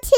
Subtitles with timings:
[0.00, 0.10] 听，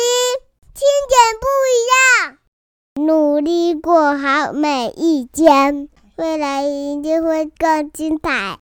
[0.72, 8.58] 听点不一样，努力过好每一天，未来一定会更精彩。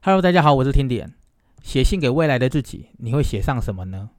[0.00, 1.12] Hello，大家好，我是听点。
[1.62, 4.10] 写信给未来的自己，你会写上什么呢？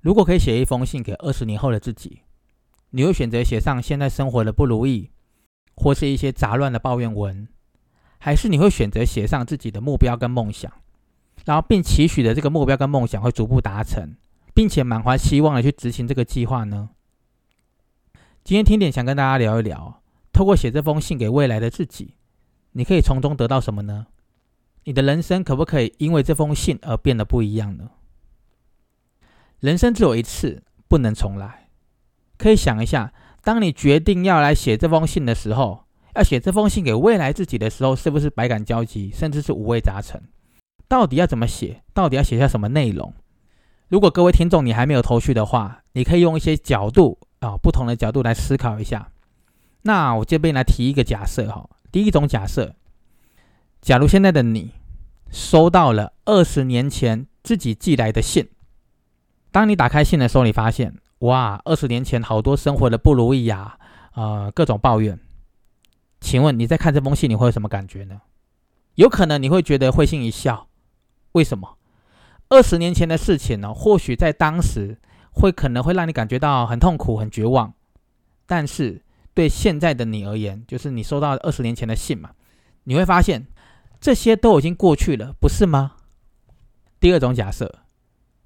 [0.00, 2.20] 如果可以写一封信给二十年后的自己，
[2.90, 5.10] 你会选择写上现在生活的不如意，
[5.74, 7.48] 或是一些杂乱的抱怨文，
[8.18, 10.72] 还是你会选择写上自己的目标跟梦想，
[11.44, 14.14] 然后并期许的这个目标跟梦想会逐步达成，
[14.54, 16.90] 并且满怀希望的去执行这个计划呢？
[18.44, 22.16] 今天听点想跟大家聊一聊，透过写这封信给未来的自己，
[22.72, 24.08] 你可以从中得到什么呢？
[24.84, 27.90] 你的人生可不可以因为这封信而变得不一样呢？
[29.60, 31.68] 人生只有一次，不能重来。
[32.36, 33.12] 可以想一下，
[33.44, 35.84] 当你决定要来写这封信的时候，
[36.16, 40.20] 要写这封信给未来自己的时候，是不是百感交集，甚至是五味杂陈？
[40.88, 41.84] 到底要怎么写？
[41.94, 43.14] 到底要写下什么内容？
[43.92, 49.12] 如果各位听众你还没有头绪的话，你可以用一些角度啊，不同的角度来思考一下。
[49.82, 52.74] 那我这边来提一个假设哈，第一种假设。
[53.82, 54.70] 假如现在的你
[55.30, 58.48] 收到了二十年前自己寄来的信，
[59.50, 63.76] 当你打开信的时候，你发现哇，二十年前好多生活的不如意呀、
[64.12, 65.20] 啊，呃，各种抱怨。
[66.18, 68.22] 请问你在看这封信，你会有什么感觉呢？
[68.94, 70.68] 有可能你会觉得会心一笑，
[71.32, 71.76] 为什么？
[72.52, 74.98] 二十年前的事情呢，或许在当时
[75.32, 77.72] 会可能会让你感觉到很痛苦、很绝望，
[78.46, 82.32] 但是对现在的你而言，就是你收到二十年前的信嘛，
[82.84, 83.46] 你会发现。
[83.98, 85.92] 这些都已经过去了，不是吗？
[86.98, 87.84] 第二种假设，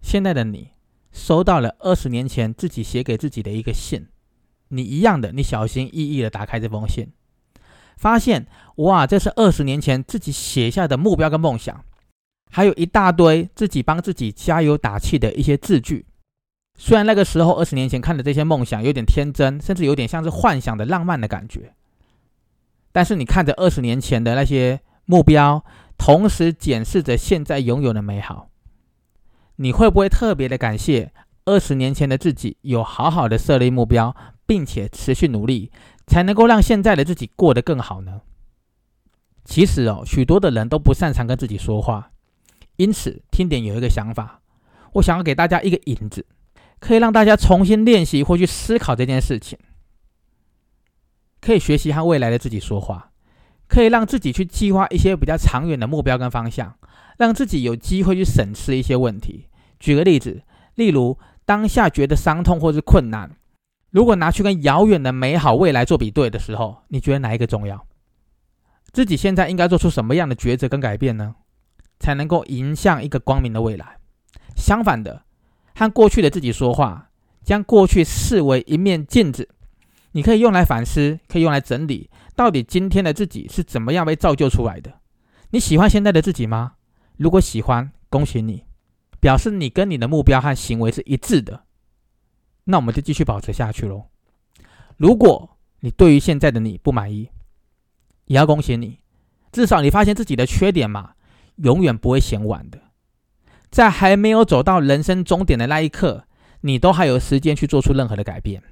[0.03, 0.73] 现在的你
[1.11, 4.07] 收到了二十年前自己写给自己的一个信，
[4.69, 7.11] 你一样的，你小心翼翼的打开这封信，
[7.97, 11.83] 发现哇，这是二十年前自己写下的目标跟梦想，
[12.51, 16.07] 还有一大堆自己帮自己加油打气的一些字句。
[16.77, 21.75] 虽然那个时候二十年前看的这些梦想有点天真，甚至有点像是幻想的浪漫的感觉，
[22.93, 24.81] 但是你看着二十年前的那些。
[25.09, 25.65] 目标，
[25.97, 28.49] 同时检视着现在拥有的美好，
[29.55, 31.13] 你会不会特别的感谢
[31.45, 35.71] 二十年前的自己有好好的设立目标，并且持续努力，
[36.09, 38.23] 才能够让现在的自己过得更好呢？
[39.45, 42.11] 其实哦，许多的人都不擅长跟自己说话，
[42.77, 44.41] 因此听点有一个想法，
[44.95, 46.25] 我想要给大家一个引子，
[46.79, 49.59] 可以让大家重新练习或去思考这件事情，
[51.41, 53.13] 可以学习和未来的自己说话。
[53.69, 56.77] 可以让自己去计划一些比较长远的目标跟方向，
[57.19, 59.49] 让自己有机会去审视一些问题。
[59.81, 60.45] 举个例子，
[60.77, 63.37] 例如当下觉得伤痛或是困难，
[63.91, 67.85] 如果拿去跟遥远的美好未来做比对的时候，你觉得哪一个重要？
[68.93, 71.35] 自己现在应该做出什么样的抉择跟改变呢，
[71.99, 73.99] 才能够迎向一个光明的未来？
[74.57, 75.25] 相反的，
[75.75, 77.11] 和过去的自己说话，
[77.43, 79.49] 将过去视为一面镜子，
[80.13, 82.11] 你可以用来反思，可以用来整理。
[82.35, 85.01] 到底今天的自己是怎么样被造就出来的？
[85.51, 86.75] 你喜欢现在的自己吗？
[87.17, 88.65] 如果喜欢，恭喜你，
[89.21, 91.65] 表示你跟你的目标和行为是一致的。
[92.65, 94.07] 那我们就继续保持下去喽。
[94.97, 97.31] 如果你对于现在的你不满意，
[98.27, 98.99] 也要恭喜你，
[99.53, 101.15] 至少你发现自己的缺点嘛，
[101.57, 102.81] 永远不会嫌晚的。
[103.71, 106.25] 在还没有走到人生终点的那一刻，
[106.63, 108.63] 你都还有时间去做出任何的改变。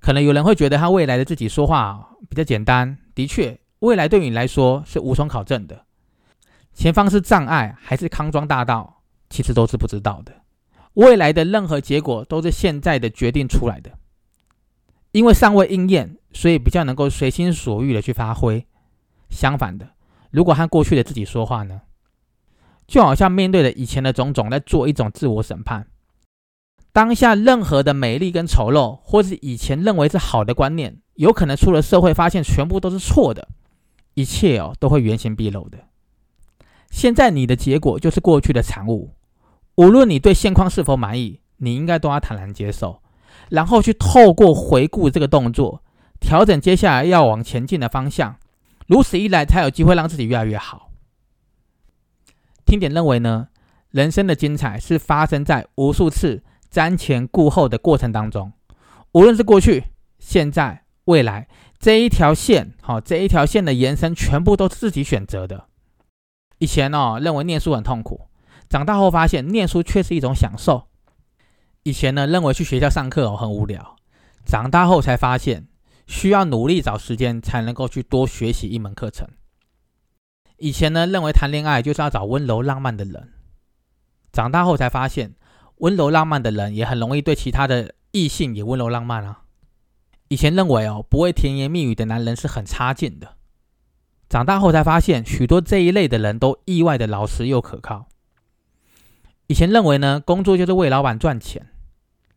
[0.00, 5.86] 可能有人会觉得他未来的自己说话比较简单，的确，未来对你来说是无从考证的。
[6.74, 10.42] 前方是障碍还是康庄大道，其实都是不知道的。
[10.94, 13.92] 未来的任何结果都是现在的决定出来的，
[15.12, 18.66] 因为尚未应验，所以比较能够随心所欲的去发挥。
[19.30, 19.93] 相反的，
[20.34, 21.82] 如果和过去的自己说话呢，
[22.88, 25.86] 就好像面对着以前的种种，在做一种自我审判。
[26.92, 33.46] 当下任何的美丽跟丑陋，或是以前认为是好的观念，有可能出了社会发现全部都是错的，
[34.14, 35.78] 一切哦都会原形毕露的。
[36.90, 39.14] 现在你的结果就是过去的产物，
[39.76, 43.00] 无论你对现况是否满意，你应该都要坦然接受，
[43.50, 45.84] 然后去透过回顾这个动作，
[46.18, 48.36] 调整接下来要往前进的方向，
[48.86, 50.90] 如此一来才有机会让自己越来越好。
[52.64, 53.48] 听点认为呢，
[53.90, 56.42] 人生的精彩是发生在无数次。
[56.72, 58.52] 瞻前顾后的过程当中，
[59.12, 59.84] 无论是过去、
[60.18, 61.46] 现在、未来
[61.78, 65.68] 这一条线，好、哦、这一条线的延伸，全部都是自己选择的。
[66.58, 68.22] 以前哦，认为念书很痛苦，
[68.68, 70.88] 长大后发现念书却是一种享受。
[71.84, 73.94] 以前呢，认为去学校上课哦很无聊，
[74.44, 75.68] 长大后才发现
[76.06, 79.28] 需要努力找时间才能够去多学习一门课程。
[80.58, 83.32] 以前呢，认为谈恋爱就是要找温柔浪漫的人，
[84.32, 85.34] 长大后才发现。
[85.78, 89.42] 温柔浪漫的人也很容易对其他的异性也温柔浪漫啊。
[90.28, 93.36] 以前认为哦，不会甜言蜜语的男人是很差劲的。
[94.28, 98.06] 长大后才发现，许多这一类的人都意外的老实又可靠。
[99.48, 101.66] 以前认为呢，工作就是为老板赚钱，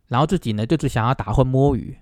[0.07, 1.99] 然后自己呢就只想要打混摸鱼。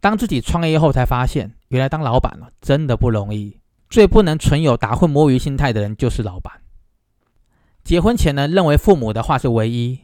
[0.00, 3.58] 当自己创业后，才发现原来当老板了真的不容易。
[3.90, 6.52] 最不能存有打混摸鱼心态的人就是老板。
[7.84, 9.96] 结婚前呢，认为父母的话是唯一；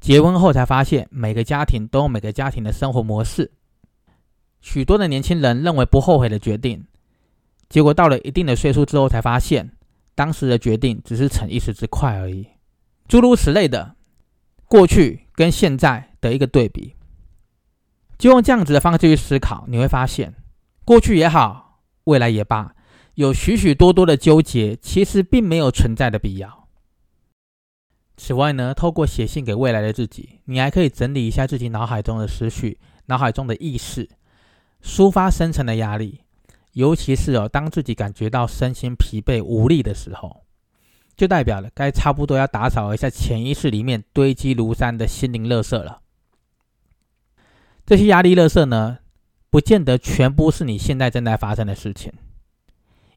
[0.00, 3.50] 结婚后才发现，每个家庭都有每个家庭的生活模式。
[4.60, 6.82] 许多的年轻人认为不后悔的决定，
[7.68, 9.70] 结果到了一定的岁数之后，才发现
[10.14, 12.46] 当时的决定只是逞一时之快而已。
[13.08, 13.94] 诸如此类的，
[14.66, 16.94] 过去跟现在的一个对比，
[18.22, 20.32] 就用这样子的方式去思考，你会发现，
[20.84, 22.72] 过去也好，未来也罢，
[23.14, 26.68] 有许许多多的纠结，其实并没有存在的必要。
[28.16, 34.08] 此外呢，透过写信给未来的自己，你还可以整理一下自己脑海中的思绪、脑海中的意识。
[34.80, 36.20] 抒发深层的压力，
[36.74, 40.44] 尤其是哦，当自己感觉到身心疲惫无力的时候，
[41.16, 46.01] 就代表了该差不多要打扫一下潜意识里面堆积如山的心灵垃圾了。
[47.84, 48.98] 这些压力垃圾呢，
[49.50, 52.12] 不见得全部是你现在正在发生的事情，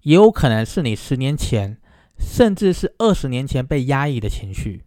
[0.01, 1.77] 也有可能是你十年前，
[2.17, 4.85] 甚至是二十年前被压抑的情绪，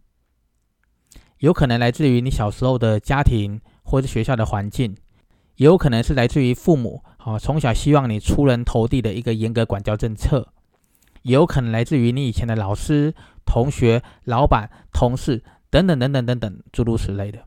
[1.39, 4.95] 有可能来自于你小时候的家庭或者学校的环境。
[5.55, 10.53] 也有可能是来自于父母，啊，从小希望你出人头地的一个严格管教政策；
[11.23, 13.13] 也有可能来自于你以前的老师、
[13.45, 17.43] 同学、老板、同事等等等等等等诸如此类的，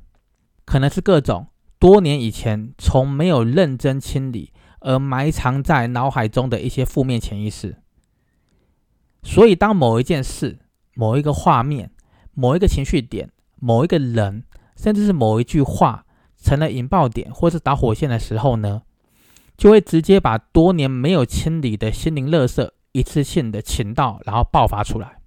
[0.66, 1.46] 可能是各种
[1.82, 7.82] 多年以前从没有认真清理而埋藏在脑海中的一些负面潜意识。
[9.24, 10.60] 所以，当某一件事、
[10.94, 11.90] 某一个画面、
[12.34, 14.44] 某一个情绪点、某一个人，
[14.76, 16.06] 甚至是某一句话，
[16.40, 18.82] 成了引爆点或是导火线的时候呢，
[19.56, 25.18] 就会直接把多年没有清理的心灵垃圾一次性的倾倒，然后爆发出来。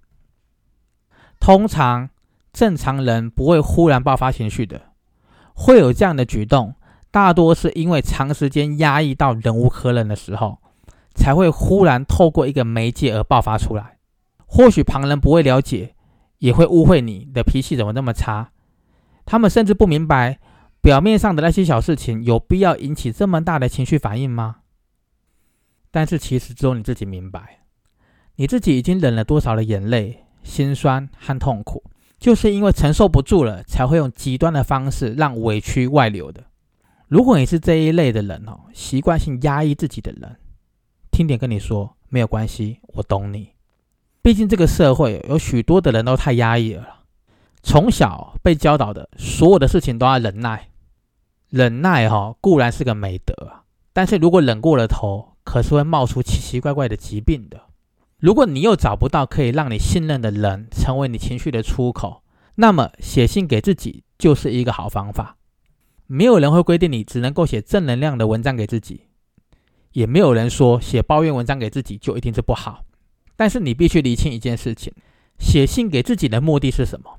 [1.38, 2.08] 通常
[2.50, 4.92] 正常人不会忽然爆发情绪的，
[5.58, 6.74] 会有这样的举动，
[7.10, 10.58] 大多是因为长时间压抑到忍无可忍的时候，
[11.14, 13.96] 才会忽然透过一个媒介而爆发出来。
[14.44, 15.94] 或许旁人不会了解，
[16.38, 18.50] 也会误会你的脾气怎么那么差，
[19.24, 20.38] 他们甚至不明白。
[20.82, 24.58] 表面上的那些小事情，有必要引起这么大的情绪反应吗？
[25.90, 27.60] 但是其实只有你自己明白，
[28.36, 31.82] 你自己已经忍了多少的眼泪、心酸和痛苦，
[32.18, 36.44] 就是因为承受不住了，才会用极端的方式让委屈外流的。
[37.08, 40.36] 如果你是这一类的人哦，习惯性压抑自己的人，
[41.10, 43.50] 听点跟你说没有关系，我懂你。
[44.22, 47.04] 毕竟这个社会有许多的人都太压抑了，
[47.62, 50.68] 从小被教导的所有的事情都要忍耐。
[51.48, 53.34] 忍耐哈固然是个美德，
[53.92, 57.60] 但是如果忍过了头，可是会冒出奇奇怪怪的疾病的。
[58.18, 62.22] 如果你又找不到可以让你信任的人成为你情绪的出口，
[62.54, 65.36] 那么写信给自己就是一个好方法。
[66.06, 69.02] 没有人会规定你只能够写正能量的文章给自己，
[69.92, 72.84] 也没有人说写抱怨文章给自己就一定是不好。
[73.36, 74.94] 但是你必须理清一件事情：
[75.38, 77.18] 写信给自己的目的是什么？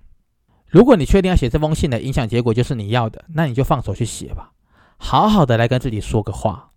[0.65, 4.51] 如果你确定要写这封信的影响结果就是你要的，那你就放手去写吧，
[4.98, 6.72] 好好的来跟自己说个话。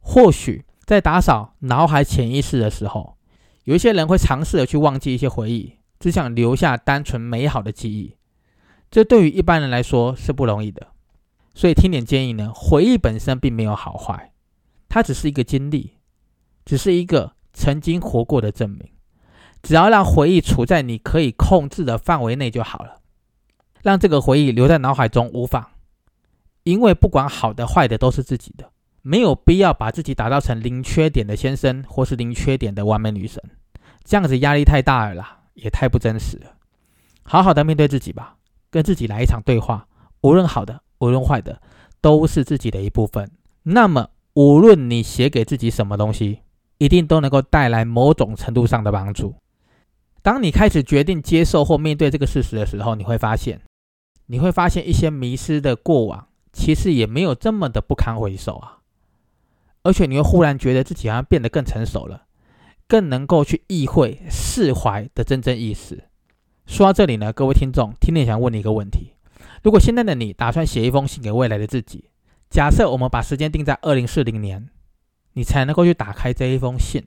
[0.00, 3.16] 或许在打扫脑海潜意识的时候，
[3.64, 8.16] 有一些人会尝试的去忘记一些回忆，只想留下单纯美好的记忆。
[8.90, 10.88] 这对于一般人来说是不容易的。
[11.54, 14.32] 所以听点建议呢，回忆本身并没有好坏，
[14.88, 15.98] 它只是一个经历，
[16.64, 18.88] 只是一个曾经活过的证明。
[19.62, 23.00] 只要让回忆处在你可以控制的范围内就好了。
[23.82, 25.70] 让这个回忆留在脑海中无妨，
[26.64, 28.71] 因为不管好的坏的都是自己的，
[29.02, 33.42] 没有必要把自己打造成零缺点的先生或是零缺点的完美女神，
[34.04, 36.54] 这样子压力太大了啦，也太不真实了。
[37.24, 38.36] 好好的面对自己吧，
[38.70, 39.86] 跟自己来一场对话，
[40.22, 41.60] 无论好的，无论坏的，
[42.00, 43.30] 都是自己的一部分。
[43.64, 46.40] 那么，无论你写给自己什么东西，
[46.78, 49.34] 一定都能够带来某种程度上的帮助。
[50.22, 53.60] 当你开始决定接受或面对这个事实的时候，你会发现。
[54.26, 58.78] 你会发现一些迷失的过往，其实也没有这么的不堪回首啊！
[59.82, 62.26] 而且你会忽然觉得自己好像变得更成熟了，
[62.86, 66.04] 更能够去意会释怀的真正意思。
[66.66, 69.14] 说到这里呢，各位听众，听天想问你一个问题：
[69.62, 72.10] 如果现在的你打算写一封信给未来的自己，
[72.48, 74.68] 假设我们把时间定在二零四零年，
[75.32, 77.04] 你才能够去打开这一封信，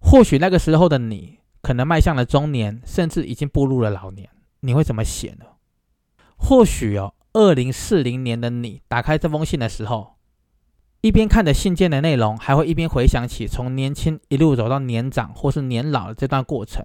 [0.00, 4.28] 或许那个时候的你可能迈向了中年，甚至已经步入了老年，
[4.60, 5.46] 你会怎么写呢？
[6.36, 10.17] 或许哦，二零四零年的你打开这封信的时候，
[11.00, 16.84] 一边看着信件的内容，还会一边回想起从年轻一路走到年长或是年老的这段过程，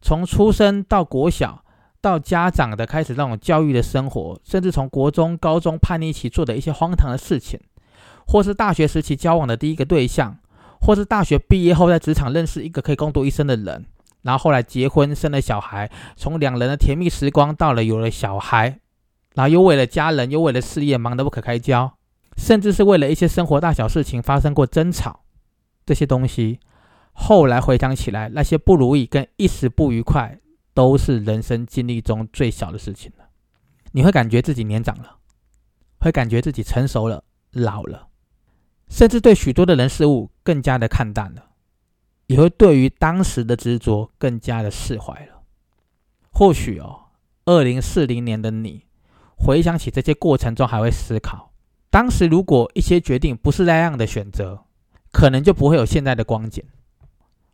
[0.00, 1.62] 从出生到国小，
[2.00, 7.60] 到家长的开始那种教育的生活，甚至从国中、高中叛逆期做的一些荒唐的事情，
[8.26, 10.38] 或是大学时期交往的第一个对象，
[10.80, 13.84] 或是大学毕业后在职场认识一个可以共度一生的人。
[14.22, 18.80] 然后后来结婚生了小孩，从两人的甜蜜时光到了有了小孩，
[19.34, 21.92] 然后又为了家人又为了事业忙得不可开交，
[22.36, 25.24] 甚至是为了一些生活大小事情发生过争吵，
[25.84, 26.60] 这些东西
[27.12, 30.38] 后来回想起来，那些不如意跟一时不愉快，
[30.74, 33.24] 都是人生经历中最小的事情了。
[33.92, 35.16] 你会感觉自己年长了，
[35.98, 38.08] 会感觉自己成熟了、老了，
[38.88, 41.50] 甚至对许多的人事物更加的看淡了。
[42.26, 45.42] 也会对于当时的执着更加的释怀了。
[46.32, 47.04] 或许哦，
[47.44, 48.84] 二零四零年的你
[49.36, 51.52] 回想起这些过程中，还会思考，
[51.90, 54.64] 当时如果一些决定不是那样的选择，
[55.12, 56.62] 可能就不会有现在的光景。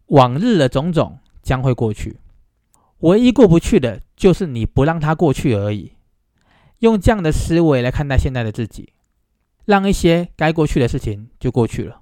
[0.06, 2.18] 往日的种种将会过去，
[2.98, 5.92] 唯一过不去的就是你不让它过去而已。
[6.80, 8.92] 用这样的思维来看待现在的自己，
[9.64, 12.00] 让一些该过去的事情就过去了。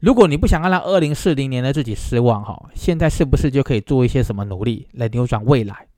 [0.00, 5.88] 如果你不想要让二零四零年的自己失望，哈，现在是不是就可以做一些什么努力来扭转未来？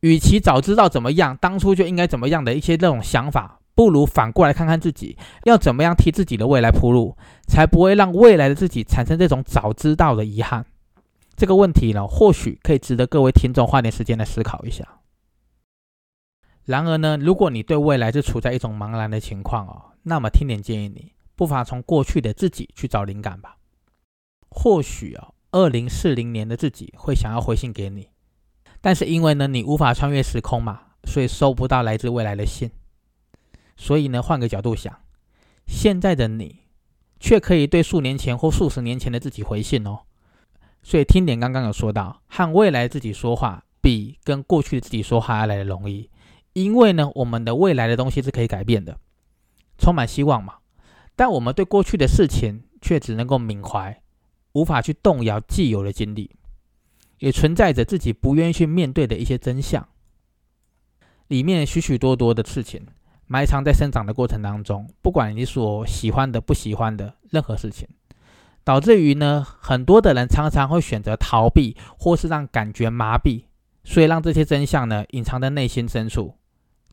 [0.00, 7.16] 与其早知道怎么样，当初就应该怎么样的一些这种想法，不如反过来看看自己要怎么样替自己的未来铺路，
[7.46, 10.66] 才不会让未来的自己产生这种早知道的遗憾。
[11.36, 14.84] 这个问题呢，或许可以值得各位听众花点时间来思考一下。
[16.64, 21.12] 然而呢，如果你对未来是处在一种茫然的情况哦，那么听点建议你。
[21.36, 23.58] 不妨从过去的自己去找灵感吧。
[24.48, 28.08] 或许啊，二零四零年的自己会想要回信给你，
[28.80, 32.70] 但是因为呢，你无法穿越时空嘛，所以收不到来自未来的信。
[33.76, 35.00] 所以呢，换个角度想，
[35.66, 36.60] 现在的你
[37.20, 40.00] 却可以对数年前或数十年前的自己回信哦。
[40.82, 46.10] 所以听点刚刚有说到，和未来自己说话比跟过去的自己说话要来的容易，
[46.52, 48.98] 因为呢，我们的未来的东西是可以改变的，
[49.78, 50.54] 充满希望嘛。
[51.14, 54.02] 但我们对过去的事情却只能够缅怀，
[54.52, 56.30] 无法去动摇既有的经历，
[57.18, 59.88] 也存在着自己不愿意去面对的一些真相。
[61.28, 62.86] 里面许许多多的事情
[63.26, 67.88] 埋藏在生长的过程当中，不管你所喜欢的、不喜欢的任何事情，
[68.62, 73.42] 导致于呢，很多的人常常会选择逃避，或是让感觉麻痹，
[73.84, 76.34] 所以让这些真相呢隐藏在内心深处。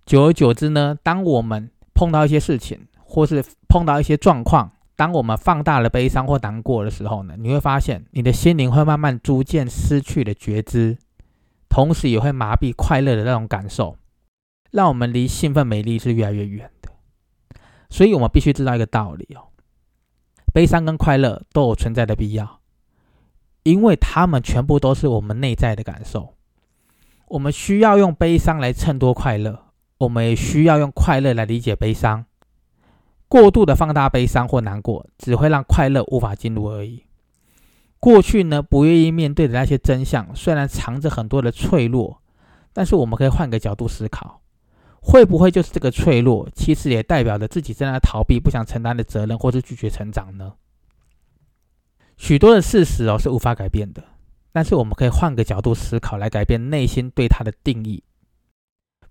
[0.06, 10.98] 久而久之呢，当我们碰到一些事情，或是碰到一些状况，当我们放大了悲伤或难过的时候呢，你会发现你的心灵会慢慢逐渐失去了觉知，
[11.70, 13.96] 同时也会麻痹快乐的那种感受，
[14.74, 16.92] 让我们离兴奋美丽是越来越远的。
[17.90, 19.54] 所以，我们必须知道一个道理哦：
[20.52, 22.60] 悲伤跟快乐都有存在的必要，
[23.62, 26.34] 因为它们全部都是我们内在的感受。
[27.28, 29.68] 我们需要用悲伤来衬托快乐，
[30.00, 32.26] 我们也需要用快乐来理解悲伤。
[33.28, 37.04] 过度的放大悲伤或难过，只会让快乐无法进入而已。
[38.00, 42.22] 过去呢，不愿意面对的那些真相，虽然藏着很多的脆弱，
[42.74, 44.42] 但是我们可以换个角度思考，
[45.06, 50.54] 会不会就是这个脆弱，其实也代表着自己正在逃避、不想承担的责任，或是拒绝成长呢？
[52.16, 54.02] 许多的事实哦是无法改变的，
[54.54, 58.02] 但是我们可以换个角度思考，来改变内心对它的定义。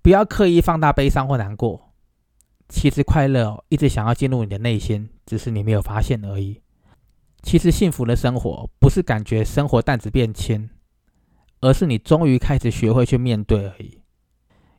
[0.01, 1.93] 不要刻意放大悲伤或难过。
[2.69, 6.63] 其实快乐一直想要进入你的内心，只是你没有发现而已。
[7.43, 10.71] 其实幸福的生活不是感觉生活担子变轻，
[11.61, 14.02] 而是你终于开始学会去面对而已。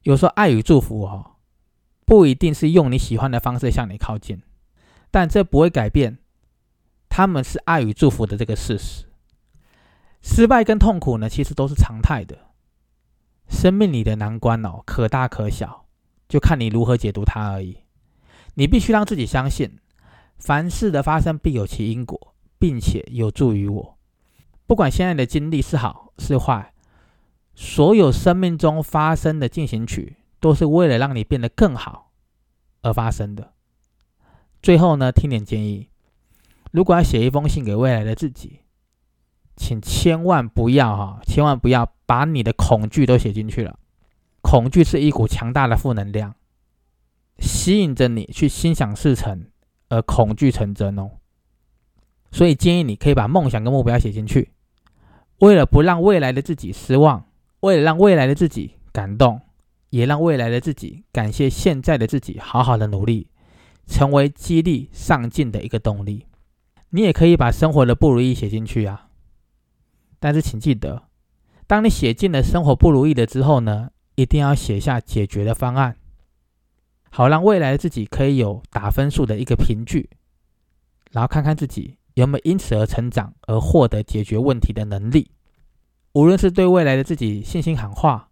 [0.03, 1.37] 有时候爱与祝福哦，
[2.05, 4.41] 不一定是用你喜欢的方式向你靠近，
[5.09, 6.19] 但这不会改变
[7.09, 9.05] 他们是爱与祝福的这个事实。
[10.21, 12.37] 失败跟痛苦呢，其实都是常态的。
[13.49, 15.85] 生命里的难关哦，可大可小，
[16.27, 17.79] 就看你如何解读它而已。
[18.55, 19.79] 你必须让自己相信，
[20.37, 23.97] 凡事的发生必有其因果，并且有助于我。
[24.65, 26.72] 不管现在的经历是好是坏，
[27.55, 32.11] 所有生命中发生的进行曲，都是为了让你变得更好
[32.81, 33.53] 而发生的。
[34.61, 35.89] 最后呢，听点建议：
[36.71, 38.61] 如果要写一封信给未来的自己，
[39.55, 43.77] 请千万不要哈，千万不要把你的恐惧都写进去了。
[44.41, 46.35] 恐惧是一股强大的负能量。
[47.39, 49.47] 吸引着你去心想事成，
[49.89, 51.11] 而恐惧成真哦。
[52.31, 54.51] 所以建议你可以把梦想跟目标写进去，
[55.39, 57.25] 为了不让未来的自己失望，
[57.63, 59.39] 为了让未来的自己感动，
[59.89, 63.27] 也让未来的自己感谢现在的自己，好好的努力，
[63.87, 66.25] 成为激励上进的一个动力。
[66.89, 69.07] 你也可以把生活的不如意写进去啊，
[70.19, 71.03] 但是请记得，
[71.65, 75.95] 当你写进了生活不如意的之后呢，一定要写下解决的方案，
[77.11, 80.09] 好让未来的自己可以有打分数的一个凭据，
[81.11, 85.31] 然后看看自己有没有因此而成长，而获得解决问题的能力。
[86.13, 88.29] 无论是对未来的自己信心喊话，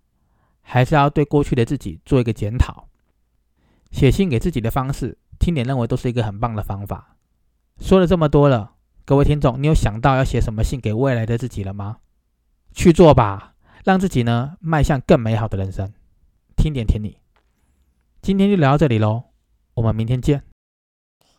[0.62, 2.88] 还是要对过去的自己做一个检讨，
[3.92, 7.18] 写信给自己的方式，听点认为都是一个很棒的方法。
[7.80, 11.98] 说了这么多了，各位听众，你有想到要写什么信给未来的自己了吗？
[12.74, 15.92] 去做吧，让自己呢迈向更美好的人生。
[16.56, 17.18] 听点听你，
[18.22, 19.24] 今天就聊到这里喽，
[19.74, 20.44] 我们明天见。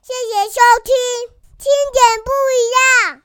[0.03, 3.22] 谢谢收听，听点不一样。